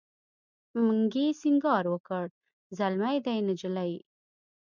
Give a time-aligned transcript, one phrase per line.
[0.85, 2.25] منګي سینګار وکړ
[2.77, 3.93] زلمی دی نجلۍ